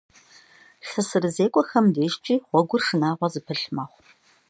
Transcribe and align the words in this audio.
ЛъэсырызекӀуэхэм 0.87 1.85
дежкӀи 1.93 2.35
гъуэгур 2.49 2.81
шынагъуэ 2.87 3.27
зыпылъ 3.33 3.67
мэхъу. 3.75 3.99